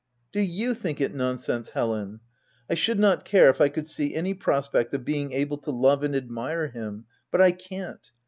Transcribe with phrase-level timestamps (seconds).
[0.31, 2.21] Do you think it nonsense, Helen?
[2.67, 6.01] I should not care if I could see any prospect of being able to love
[6.03, 8.09] and admire him, but I can't.